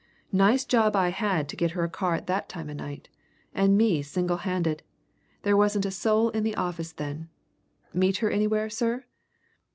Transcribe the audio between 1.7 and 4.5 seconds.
her a car at that time o' night! and me single